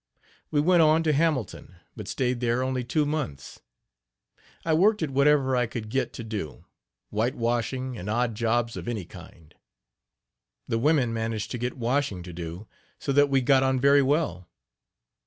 We 0.49 0.59
went 0.59 0.81
on 0.81 1.03
to 1.03 1.13
Hamilton, 1.13 1.75
but 1.95 2.07
stayed 2.07 2.39
there 2.39 2.63
only 2.63 2.83
two 2.83 3.05
months. 3.05 3.61
I 4.65 4.73
worked 4.73 5.03
at 5.03 5.11
whatever 5.11 5.55
I 5.55 5.67
could 5.67 5.89
get 5.89 6.11
to 6.13 6.23
do 6.23 6.65
whitewashing 7.11 7.99
and 7.99 8.09
odd 8.09 8.33
jobs 8.33 8.75
of 8.75 8.87
any 8.87 9.05
kind. 9.05 9.53
The 10.67 10.79
women 10.79 11.13
managed 11.13 11.51
to 11.51 11.59
get 11.59 11.77
washing 11.77 12.23
to 12.23 12.33
do, 12.33 12.67
so 12.97 13.11
that 13.11 13.29
we 13.29 13.41
got 13.41 13.61
on 13.61 13.79
very 13.79 14.01
well. 14.01 14.49